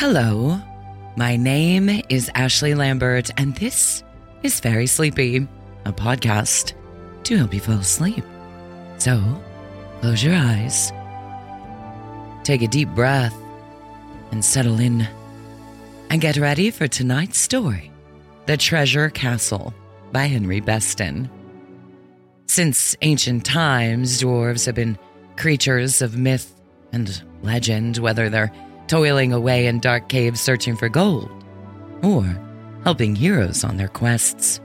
[0.00, 0.56] Hello,
[1.16, 4.04] my name is Ashley Lambert, and this
[4.44, 5.48] is Fairy Sleepy,
[5.86, 6.74] a podcast
[7.24, 8.22] to help you fall asleep.
[8.98, 9.20] So,
[10.00, 10.92] close your eyes,
[12.44, 13.34] take a deep breath,
[14.30, 15.04] and settle in,
[16.10, 17.90] and get ready for tonight's story
[18.46, 19.74] The Treasure Castle
[20.12, 21.28] by Henry Beston.
[22.46, 24.96] Since ancient times, dwarves have been
[25.36, 26.54] creatures of myth
[26.92, 28.52] and legend, whether they're
[28.88, 31.30] toiling away in dark caves searching for gold
[32.02, 32.24] or
[32.84, 34.60] helping heroes on their quests.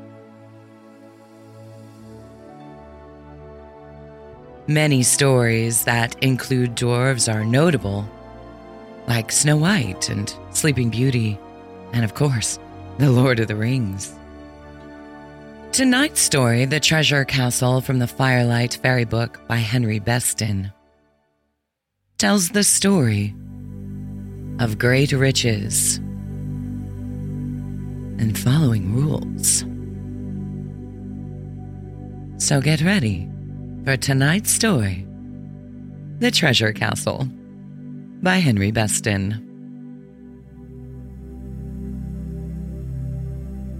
[4.67, 8.09] Many stories that include dwarves are notable,
[9.07, 11.37] like Snow White and Sleeping Beauty,
[11.91, 12.59] and of course,
[12.97, 14.15] The Lord of the Rings.
[15.73, 20.71] Tonight's story, The Treasure Castle from the Firelight Fairy Book by Henry Beston,
[22.17, 23.35] tells the story
[24.59, 25.97] of great riches
[28.19, 29.65] and following rules.
[32.43, 33.29] So get ready
[33.83, 35.05] for tonight's story
[36.19, 37.27] The Treasure Castle
[38.21, 39.39] by Henry Beston.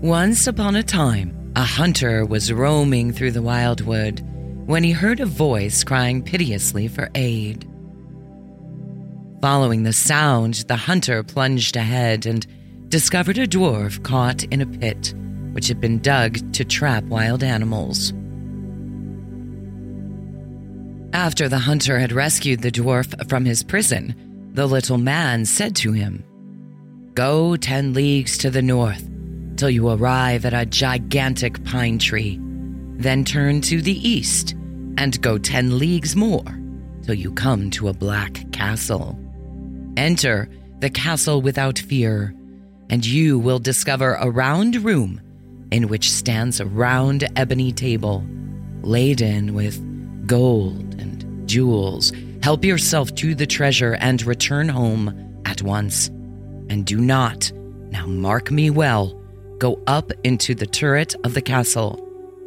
[0.01, 4.21] Once upon a time, a hunter was roaming through the wildwood
[4.65, 7.69] when he heard a voice crying piteously for aid.
[9.43, 12.47] Following the sound, the hunter plunged ahead and
[12.87, 15.13] discovered a dwarf caught in a pit
[15.51, 18.13] which had been dug to trap wild animals.
[21.11, 24.15] After the hunter had rescued the dwarf from his prison,
[24.53, 26.23] the little man said to him,
[27.13, 29.05] Go ten leagues to the north
[29.57, 32.39] till you arrive at a gigantic pine tree.
[32.95, 34.53] Then turn to the east
[34.97, 36.45] and go ten leagues more
[37.01, 39.19] till you come to a black castle.
[39.97, 40.49] Enter
[40.79, 42.33] the castle without fear,
[42.89, 45.21] and you will discover a round room
[45.71, 48.25] in which stands a round ebony table
[48.81, 49.81] laden with
[50.27, 52.11] gold and jewels.
[52.41, 56.07] Help yourself to the treasure and return home at once.
[56.69, 57.51] And do not,
[57.89, 59.19] now mark me well,
[59.57, 61.99] go up into the turret of the castle,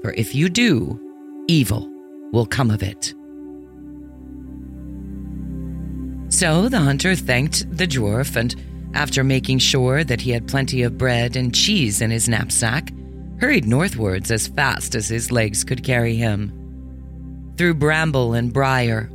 [0.03, 1.00] for if you do,
[1.48, 1.88] evil
[2.32, 3.15] will come of it.
[6.36, 8.54] So the hunter thanked the dwarf, and
[8.92, 12.92] after making sure that he had plenty of bread and cheese in his knapsack,
[13.41, 16.52] hurried northwards as fast as his legs could carry him.
[17.56, 19.08] Through bramble and briar,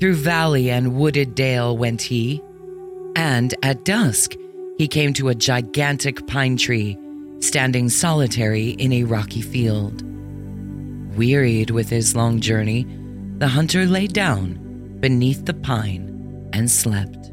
[0.00, 2.42] through valley and wooded dale went he,
[3.14, 4.34] and at dusk
[4.76, 6.98] he came to a gigantic pine tree
[7.38, 10.02] standing solitary in a rocky field.
[11.16, 12.88] Wearied with his long journey,
[13.38, 16.15] the hunter lay down beneath the pine
[16.52, 17.32] and slept.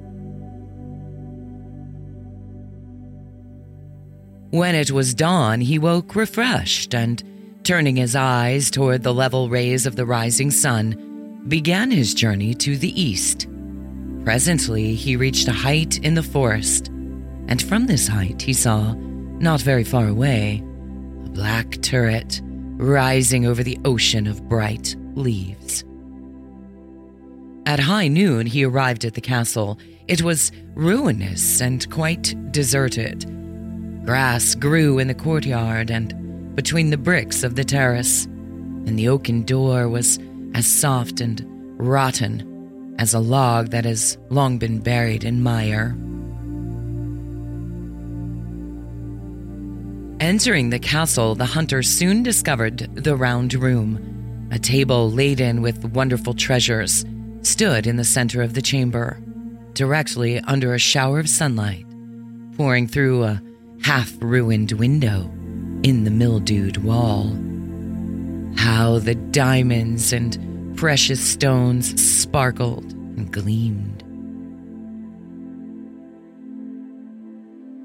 [4.52, 7.24] When it was dawn, he woke refreshed and,
[7.64, 12.78] turning his eyes toward the level rays of the rising sun, began his journey to
[12.78, 13.48] the east.
[14.24, 16.90] Presently, he reached a height in the forest,
[17.48, 20.64] and from this height he saw, not very far away,
[21.26, 22.40] a black turret
[22.78, 25.84] rising over the ocean of bright leaves.
[27.66, 29.80] At high noon, he arrived at the castle.
[30.08, 33.26] It was ruinous and quite deserted.
[34.06, 39.44] Grass grew in the courtyard and between the bricks of the terrace, and the oaken
[39.44, 40.20] door was
[40.54, 41.42] as soft and
[41.78, 45.96] rotten as a log that has long been buried in mire.
[50.20, 56.34] Entering the castle, the hunter soon discovered the round room, a table laden with wonderful
[56.34, 57.06] treasures
[57.44, 59.20] stood in the center of the chamber,
[59.74, 61.86] directly under a shower of sunlight,
[62.58, 63.42] pouring through a
[63.84, 65.30] half ruined window
[65.84, 67.32] in the mildewed wall.
[68.56, 74.04] How the diamonds and precious stones sparkled and gleamed.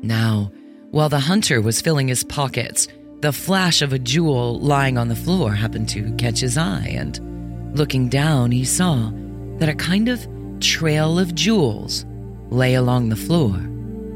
[0.03, 0.53] Now,
[0.91, 2.87] while the hunter was filling his pockets,
[3.21, 7.77] the flash of a jewel lying on the floor happened to catch his eye, and
[7.77, 9.11] looking down, he saw
[9.59, 10.27] that a kind of
[10.61, 12.07] trail of jewels
[12.51, 13.57] lay along the floor,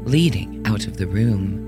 [0.05, 1.59] leading out of the room.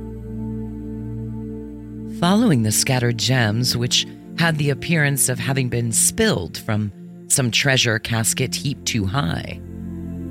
[2.20, 4.08] Following the scattered gems, which
[4.38, 6.92] had the appearance of having been spilled from
[7.28, 9.60] some treasure casket heaped too high,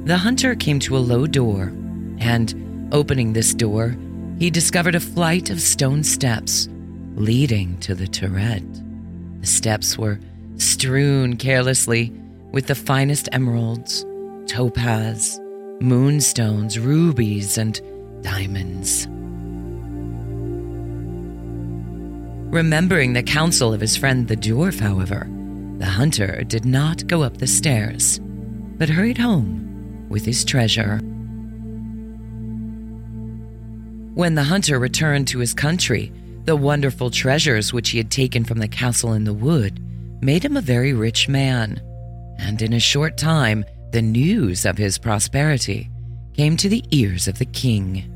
[0.05, 1.73] the hunter came to a low door,
[2.19, 3.97] and opening this door,
[4.39, 6.69] he discovered a flight of stone steps
[7.17, 8.65] leading to the turret.
[9.41, 10.19] The steps were
[10.57, 12.13] strewn carelessly
[12.55, 14.07] with the finest emeralds,
[14.47, 15.41] topaz,
[15.81, 17.81] moonstones, rubies, and
[18.23, 19.09] diamonds.
[22.55, 25.29] Remembering the counsel of his friend the dwarf, however,
[25.79, 28.21] the hunter did not go up the stairs,
[28.79, 30.99] but hurried home with his treasure.
[34.15, 36.13] When the hunter returned to his country,
[36.45, 39.81] the wonderful treasures which he had taken from the castle in the wood
[40.23, 41.83] made him a very rich man,
[42.39, 45.89] and in a short time the news of his prosperity
[46.35, 48.11] came to the ears of the king.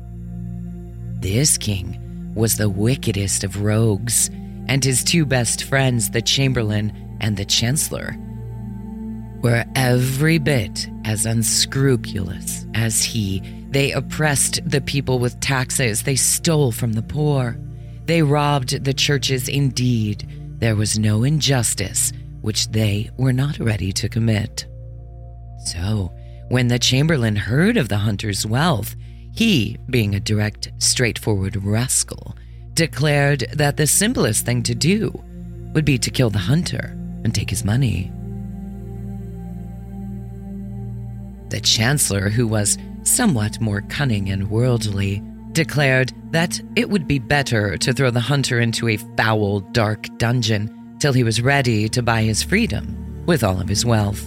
[1.19, 4.29] This king was the wickedest of rogues,
[4.67, 8.15] and his two best friends, the chamberlain and the chancellor,
[9.41, 13.41] were every bit as unscrupulous as he.
[13.69, 17.57] They oppressed the people with taxes, they stole from the poor,
[18.05, 19.47] they robbed the churches.
[19.47, 20.27] Indeed,
[20.59, 24.65] there was no injustice which they were not ready to commit.
[25.65, 26.11] So,
[26.49, 28.95] when the chamberlain heard of the hunter's wealth,
[29.33, 32.35] he, being a direct, straightforward rascal,
[32.73, 35.11] declared that the simplest thing to do
[35.73, 38.11] would be to kill the hunter and take his money.
[41.49, 47.77] The chancellor, who was somewhat more cunning and worldly, declared that it would be better
[47.77, 52.21] to throw the hunter into a foul, dark dungeon till he was ready to buy
[52.21, 54.25] his freedom with all of his wealth.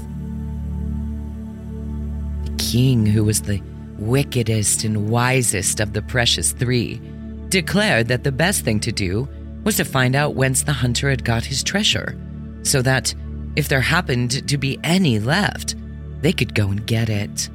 [2.44, 3.62] The king, who was the
[3.98, 7.00] wickedest and wisest of the precious three,
[7.48, 9.28] declared that the best thing to do
[9.64, 12.18] was to find out whence the hunter had got his treasure,
[12.62, 13.14] so that
[13.54, 15.76] if there happened to be any left,
[16.20, 17.48] they could go and get it.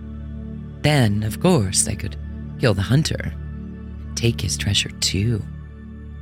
[0.84, 2.16] Then, of course, they could
[2.60, 3.34] kill the hunter
[4.18, 5.42] take his treasure too.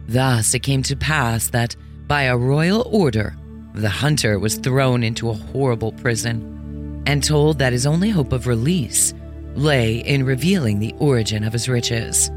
[0.07, 1.75] Thus, it came to pass that,
[2.07, 3.35] by a royal order,
[3.73, 8.47] the hunter was thrown into a horrible prison and told that his only hope of
[8.47, 9.13] release
[9.55, 12.29] lay in revealing the origin of his riches.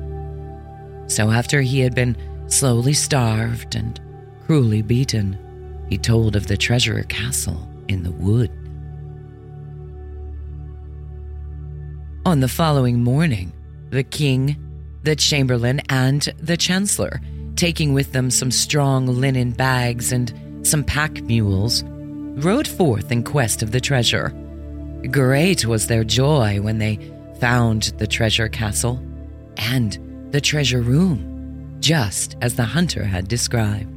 [1.06, 2.16] So, after he had been
[2.48, 4.00] slowly starved and
[4.46, 5.38] cruelly beaten,
[5.88, 8.50] he told of the treasure castle in the wood.
[12.26, 13.52] On the following morning,
[13.90, 14.56] the king,
[15.02, 17.20] the chamberlain, and the chancellor,
[17.58, 20.32] taking with them some strong linen bags and
[20.62, 21.82] some pack mules,
[22.44, 24.32] rode forth in quest of the treasure.
[25.10, 26.98] Great was their joy when they
[27.40, 29.04] found the treasure castle
[29.56, 29.98] and
[30.30, 33.92] the treasure room, just as the hunter had described.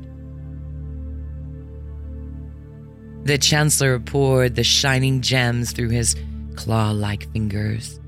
[3.26, 6.16] The chancellor poured the shining gems through his
[6.56, 8.00] claw like fingers,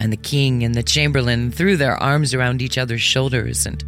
[0.00, 3.84] and the king and the chamberlain threw their arms around each other's shoulders and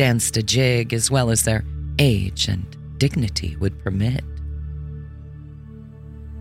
[0.00, 1.62] danced a jig as well as their
[1.98, 2.64] age and
[2.96, 4.24] dignity would permit.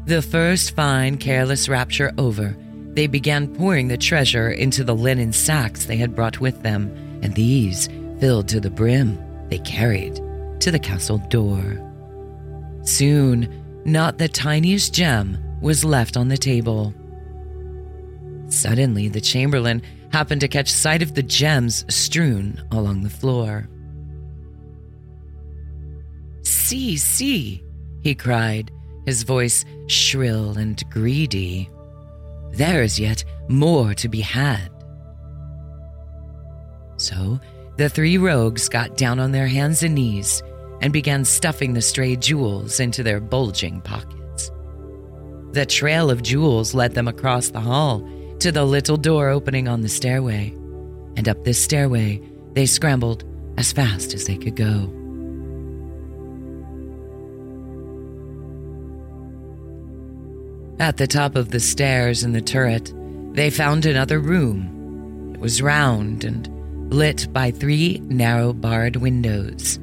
[0.05, 2.55] The first fine, careless rapture over,
[2.93, 6.89] they began pouring the treasure into the linen sacks they had brought with them,
[7.21, 7.89] and these,
[8.21, 9.19] filled to the brim,
[9.49, 10.15] they carried
[10.61, 11.85] to the castle door.
[12.83, 16.93] Soon, not the tiniest gem was left on the table.
[18.47, 23.69] Suddenly, the chamberlain happened to catch sight of the gems strewn along the floor.
[26.43, 27.63] See, see,
[28.01, 28.71] he cried,
[29.05, 31.69] his voice shrill and greedy.
[32.51, 34.69] There is yet more to be had.
[36.97, 37.39] So
[37.77, 40.43] the three rogues got down on their hands and knees
[40.81, 44.51] and began stuffing the stray jewels into their bulging pockets.
[45.51, 48.07] The trail of jewels led them across the hall
[48.41, 50.53] to the little door opening on the stairway,
[51.15, 52.21] and up this stairway
[52.53, 53.23] they scrambled
[53.57, 54.89] as fast as they could go.
[60.79, 62.93] At the top of the stairs in the turret,
[63.33, 65.33] they found another room.
[65.35, 66.49] It was round and
[66.91, 69.79] lit by three narrow barred windows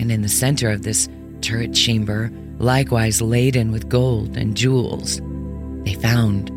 [0.00, 1.08] and in the center of this
[1.42, 5.20] turret chamber, likewise laden with gold and jewels,
[5.84, 6.50] they found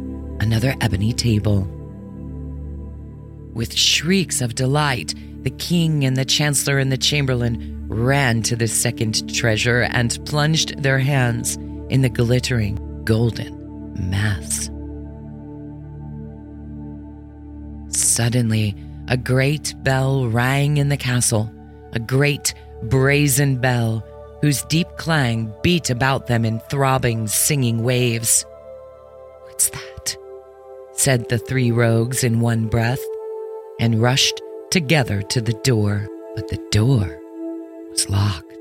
[0.43, 1.61] another ebony table.
[3.53, 8.67] With shrieks of delight, the king and the chancellor and the chamberlain ran to the
[8.67, 11.55] second treasure and plunged their hands
[11.89, 14.69] in the glittering golden mass.
[17.95, 18.75] Suddenly,
[19.07, 21.49] a great bell rang in the castle,
[21.93, 24.05] a great brazen bell
[24.41, 28.45] whose deep clang beat about them in throbbing, singing waves.
[29.43, 30.17] What's that?
[30.95, 33.03] Said the three rogues in one breath,
[33.79, 37.19] and rushed together to the door, but the door
[37.89, 38.51] was locked.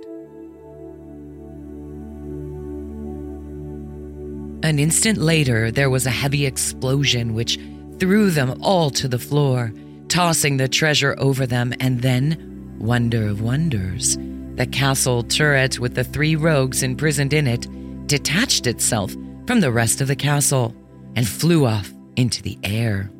[4.65, 7.59] An instant later, there was a heavy explosion which
[7.99, 9.73] threw them all to the floor
[10.09, 14.19] tossing the treasure over them, and then, wonder of wonders,
[14.57, 17.67] the castle turret with the three rogues imprisoned in it
[18.07, 19.13] detached itself
[19.47, 20.75] from the rest of the castle
[21.17, 23.11] and flew off into the air.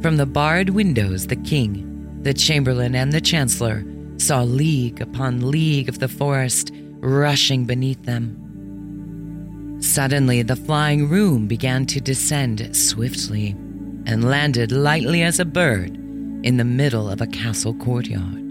[0.00, 3.84] From the barred windows, the king, the chamberlain, and the chancellor
[4.16, 8.44] saw league upon league of the forest rushing beneath them.
[9.80, 13.50] Suddenly, the flying room began to descend swiftly
[14.06, 15.94] and landed lightly as a bird
[16.42, 18.44] in the middle of a castle courtyard.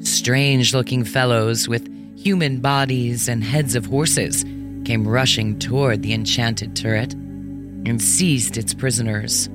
[0.00, 4.44] Strange looking fellows with human bodies and heads of horses
[4.84, 9.48] came rushing toward the enchanted turret and seized its prisoners.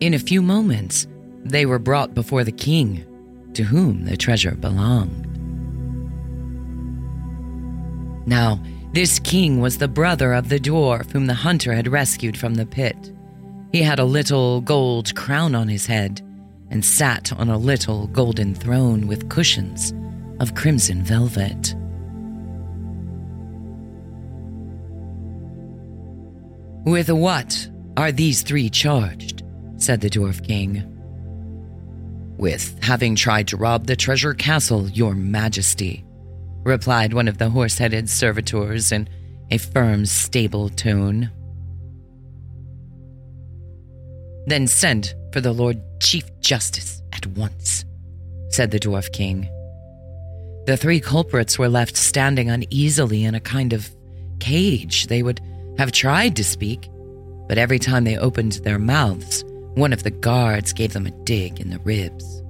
[0.00, 1.06] In a few moments,
[1.44, 3.04] they were brought before the king,
[3.54, 5.28] to whom the treasure belonged.
[8.26, 8.60] Now,
[8.92, 12.66] this king was the brother of the dwarf whom the hunter had rescued from the
[12.66, 13.12] pit.
[13.72, 16.20] He had a little gold crown on his head
[16.70, 19.94] and sat on a little golden throne with cushions
[20.40, 21.74] of crimson velvet.
[26.84, 29.44] With what are these three charged?
[29.76, 30.88] said the Dwarf King.
[32.36, 36.04] With having tried to rob the treasure castle, Your Majesty,
[36.64, 39.08] replied one of the horse headed servitors in
[39.50, 41.30] a firm, stable tone.
[44.46, 47.84] Then send for the Lord Chief Justice at once,
[48.48, 49.48] said the Dwarf King.
[50.66, 53.88] The three culprits were left standing uneasily in a kind of
[54.40, 55.06] cage.
[55.06, 55.40] They would
[55.78, 56.88] have tried to speak,
[57.48, 61.60] but every time they opened their mouths, one of the guards gave them a dig
[61.60, 62.42] in the ribs.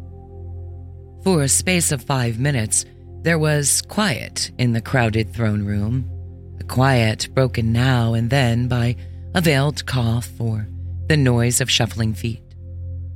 [1.23, 2.85] For a space of five minutes,
[3.23, 6.11] there was quiet in the crowded throne room,
[6.59, 8.97] a quiet broken now and then by
[9.35, 10.67] a veiled cough or
[11.09, 12.43] the noise of shuffling feet.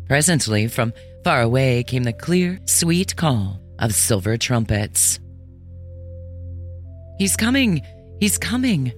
[0.06, 0.92] Presently, from
[1.24, 5.18] far away came the clear, sweet call of silver trumpets.
[7.18, 7.82] He's coming!
[8.20, 8.92] He's coming!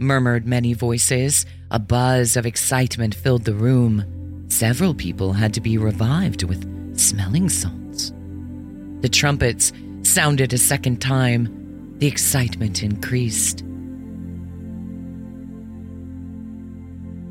[0.00, 1.46] Murmured many voices.
[1.70, 4.04] A buzz of excitement filled the room.
[4.48, 8.12] Several people had to be revived with smelling salts.
[9.00, 13.64] The trumpets sounded a second time, the excitement increased.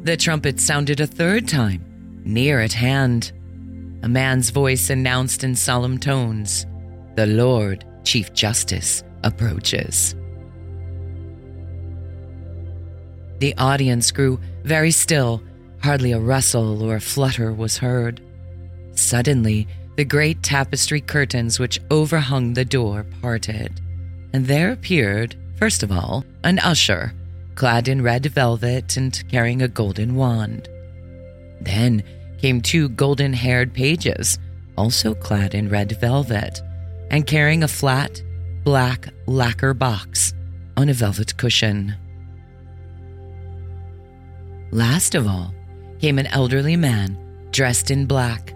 [0.03, 1.83] The trumpet sounded a third time,
[2.23, 3.31] near at hand.
[4.01, 6.65] A man's voice announced in solemn tones
[7.15, 10.15] The Lord Chief Justice approaches.
[13.39, 15.41] The audience grew very still,
[15.81, 18.21] hardly a rustle or a flutter was heard.
[18.95, 23.81] Suddenly, the great tapestry curtains which overhung the door parted,
[24.33, 27.13] and there appeared, first of all, an usher,
[27.55, 30.69] clad in red velvet and carrying a golden wand.
[31.61, 32.03] Then
[32.39, 34.39] came two golden haired pages,
[34.77, 36.61] also clad in red velvet,
[37.11, 38.21] and carrying a flat,
[38.63, 40.33] black lacquer box
[40.77, 41.95] on a velvet cushion.
[44.71, 45.53] Last of all
[45.99, 47.17] came an elderly man
[47.51, 48.53] dressed in black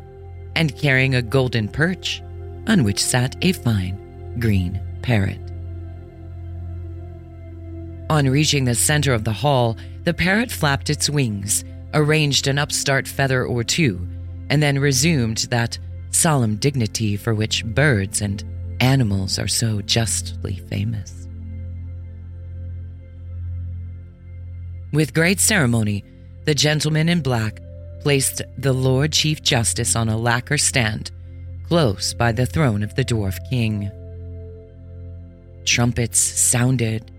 [0.56, 2.22] and carrying a golden perch
[2.68, 5.40] on which sat a fine green parrot.
[8.10, 13.08] On reaching the center of the hall, the parrot flapped its wings, arranged an upstart
[13.08, 14.08] feather or two,
[14.50, 15.80] and then resumed that
[16.12, 18.44] solemn dignity for which birds and
[18.80, 21.23] animals are so justly famous.
[24.94, 26.04] With great ceremony,
[26.46, 27.60] the gentleman in black
[28.02, 31.10] placed the Lord Chief Justice on a lacquer stand
[31.68, 33.90] close by the throne of the Dwarf King.
[35.66, 37.10] Trumpets sounded.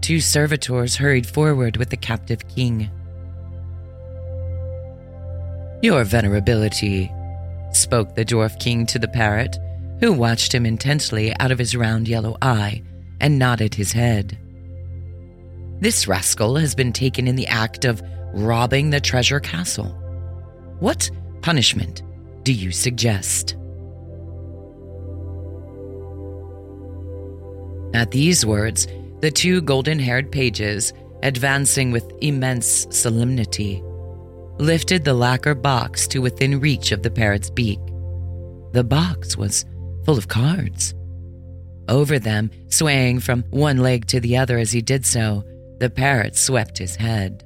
[0.00, 2.88] Two servitors hurried forward with the captive king.
[5.82, 7.12] Your venerability,
[7.76, 9.58] spoke the Dwarf King to the parrot,
[10.00, 12.82] who watched him intently out of his round yellow eye
[13.20, 14.38] and nodded his head.
[15.82, 18.00] This rascal has been taken in the act of
[18.32, 19.88] robbing the treasure castle.
[20.78, 21.10] What
[21.40, 22.02] punishment
[22.44, 23.56] do you suggest?
[27.94, 28.86] At these words,
[29.22, 30.92] the two golden haired pages,
[31.24, 33.82] advancing with immense solemnity,
[34.60, 37.80] lifted the lacquer box to within reach of the parrot's beak.
[38.70, 39.64] The box was
[40.04, 40.94] full of cards.
[41.88, 45.42] Over them, swaying from one leg to the other as he did so,
[45.82, 47.42] the parrot swept his head.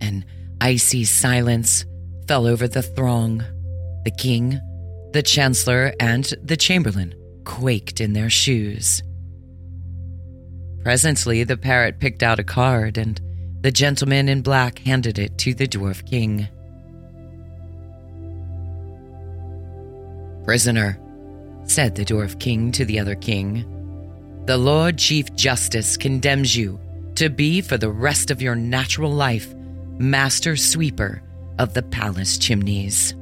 [0.00, 0.24] An
[0.60, 1.84] icy silence
[2.26, 3.44] fell over the throng.
[4.04, 4.60] The king,
[5.12, 9.00] the chancellor, and the chamberlain quaked in their shoes.
[10.82, 13.20] Presently, the parrot picked out a card and
[13.60, 16.48] the gentleman in black handed it to the Dwarf King.
[20.42, 20.98] Prisoner,
[21.62, 23.81] said the Dwarf King to the other king,
[24.44, 26.80] the Lord Chief Justice condemns you
[27.14, 29.54] to be for the rest of your natural life
[29.98, 31.22] master sweeper
[31.60, 33.14] of the palace chimneys.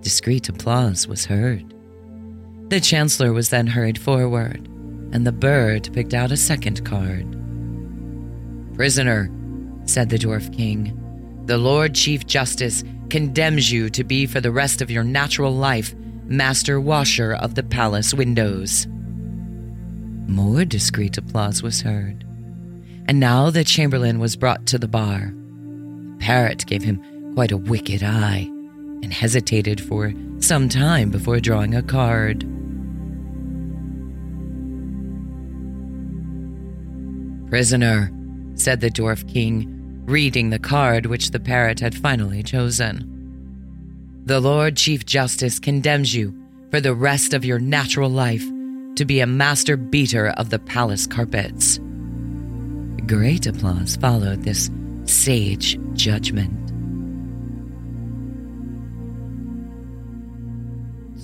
[0.00, 1.74] Discreet applause was heard.
[2.70, 4.66] The Chancellor was then hurried forward,
[5.12, 7.30] and the bird picked out a second card.
[8.74, 9.30] Prisoner,
[9.84, 10.98] said the Dwarf King,
[11.44, 15.94] the Lord Chief Justice condemns you to be for the rest of your natural life
[16.24, 18.86] master washer of the palace windows.
[20.26, 22.24] More discreet applause was heard.
[23.06, 25.32] And now the chamberlain was brought to the bar.
[25.32, 28.48] The parrot gave him quite a wicked eye
[29.02, 32.40] and hesitated for some time before drawing a card.
[37.50, 38.10] Prisoner,
[38.54, 43.10] said the Dwarf King, reading the card which the parrot had finally chosen.
[44.24, 46.34] The Lord Chief Justice condemns you
[46.70, 48.44] for the rest of your natural life
[48.96, 51.78] to be a master beater of the palace carpets.
[53.06, 54.70] Great applause followed this
[55.04, 56.52] sage judgment.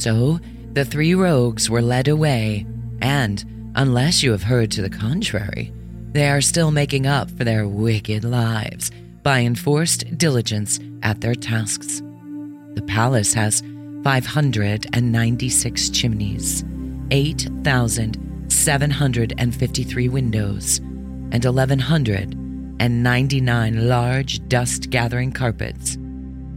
[0.00, 0.40] So
[0.72, 2.66] the three rogues were led away,
[3.02, 5.72] and, unless you have heard to the contrary,
[6.12, 8.90] they are still making up for their wicked lives
[9.22, 12.02] by enforced diligence at their tasks.
[12.74, 13.62] The palace has
[14.02, 16.64] 596 chimneys,
[17.10, 25.96] 8,753 windows, and 1,199 large dust gathering carpets.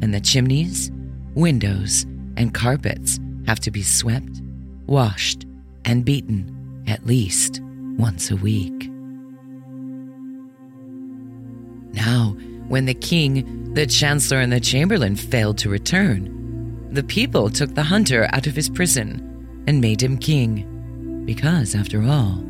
[0.02, 0.92] And the chimneys,
[1.36, 2.06] windows,
[2.38, 4.42] and carpets have to be swept,
[4.86, 5.46] washed,
[5.86, 7.62] and beaten at least
[7.98, 8.90] once a week.
[11.94, 12.36] Now,
[12.68, 17.84] when the king, the chancellor, and the chamberlain failed to return, the people took the
[17.84, 19.30] hunter out of his prison
[19.68, 22.44] and made him king, because, after all,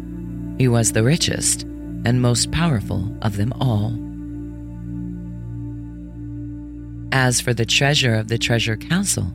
[0.57, 3.93] he was the richest and most powerful of them all.
[7.11, 9.31] As for the treasure of the treasure castle,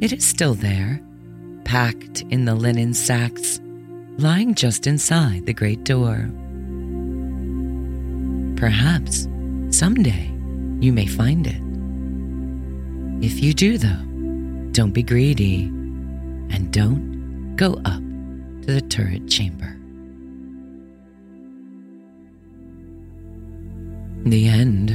[0.00, 1.00] it is still there,
[1.64, 3.60] packed in the linen sacks,
[4.18, 6.30] lying just inside the great door.
[8.56, 9.28] Perhaps
[9.70, 10.30] someday
[10.80, 11.60] you may find it.
[13.24, 14.02] If you do, though,
[14.72, 15.64] don't be greedy.
[16.52, 17.09] And don't
[17.60, 18.00] go up
[18.62, 19.76] to the turret chamber.
[24.24, 24.92] The end.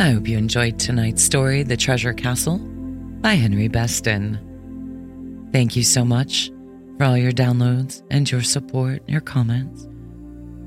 [0.00, 5.48] I hope you enjoyed tonight's story, The Treasure Castle by Henry Beston.
[5.52, 6.50] Thank you so much
[6.98, 9.86] for all your downloads and your support, your comments.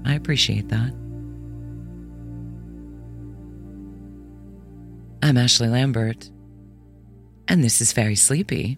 [0.05, 0.93] I appreciate that.
[5.21, 6.31] I'm Ashley Lambert,
[7.49, 8.77] and this is Fairy Sleepy.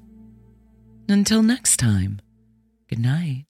[1.09, 2.21] Until next time,
[2.89, 3.45] good night.